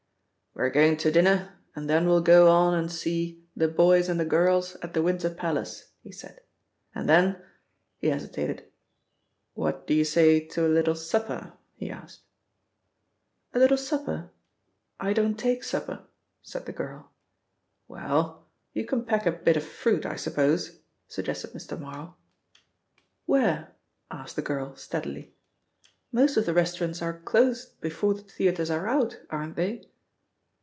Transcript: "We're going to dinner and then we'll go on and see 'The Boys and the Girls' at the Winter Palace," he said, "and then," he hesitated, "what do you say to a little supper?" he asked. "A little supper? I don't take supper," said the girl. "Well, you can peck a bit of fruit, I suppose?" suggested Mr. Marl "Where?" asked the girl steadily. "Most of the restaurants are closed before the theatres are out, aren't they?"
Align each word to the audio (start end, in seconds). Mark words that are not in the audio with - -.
"We're 0.53 0.69
going 0.69 0.97
to 0.97 1.11
dinner 1.13 1.53
and 1.77 1.89
then 1.89 2.05
we'll 2.05 2.19
go 2.21 2.49
on 2.51 2.73
and 2.73 2.91
see 2.91 3.41
'The 3.55 3.69
Boys 3.69 4.09
and 4.09 4.19
the 4.19 4.25
Girls' 4.25 4.75
at 4.81 4.93
the 4.93 5.01
Winter 5.01 5.29
Palace," 5.29 5.91
he 6.03 6.11
said, 6.11 6.41
"and 6.93 7.07
then," 7.07 7.41
he 7.99 8.07
hesitated, 8.09 8.65
"what 9.53 9.87
do 9.87 9.93
you 9.93 10.03
say 10.03 10.45
to 10.49 10.67
a 10.67 10.67
little 10.67 10.93
supper?" 10.93 11.53
he 11.77 11.89
asked. 11.89 12.23
"A 13.53 13.59
little 13.59 13.77
supper? 13.77 14.29
I 14.99 15.13
don't 15.13 15.39
take 15.39 15.63
supper," 15.63 16.03
said 16.41 16.65
the 16.65 16.73
girl. 16.73 17.11
"Well, 17.87 18.45
you 18.73 18.85
can 18.85 19.05
peck 19.05 19.25
a 19.25 19.31
bit 19.31 19.55
of 19.55 19.63
fruit, 19.63 20.05
I 20.05 20.17
suppose?" 20.17 20.81
suggested 21.07 21.53
Mr. 21.53 21.79
Marl 21.79 22.17
"Where?" 23.25 23.71
asked 24.11 24.35
the 24.35 24.41
girl 24.41 24.75
steadily. 24.75 25.33
"Most 26.11 26.35
of 26.35 26.45
the 26.45 26.53
restaurants 26.53 27.01
are 27.01 27.17
closed 27.21 27.79
before 27.79 28.15
the 28.15 28.23
theatres 28.23 28.69
are 28.69 28.85
out, 28.89 29.17
aren't 29.29 29.55
they?" 29.55 29.87